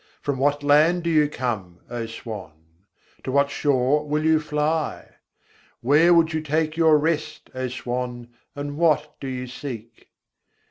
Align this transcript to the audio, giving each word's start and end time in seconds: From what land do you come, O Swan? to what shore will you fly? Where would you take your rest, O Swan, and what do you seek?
From 0.19 0.39
what 0.39 0.63
land 0.63 1.03
do 1.03 1.11
you 1.11 1.29
come, 1.29 1.77
O 1.87 2.07
Swan? 2.07 2.53
to 3.23 3.31
what 3.31 3.51
shore 3.51 4.03
will 4.07 4.25
you 4.25 4.39
fly? 4.39 5.09
Where 5.81 6.11
would 6.11 6.33
you 6.33 6.41
take 6.41 6.75
your 6.75 6.97
rest, 6.97 7.51
O 7.53 7.67
Swan, 7.67 8.29
and 8.55 8.77
what 8.77 9.13
do 9.19 9.27
you 9.27 9.45
seek? 9.45 10.07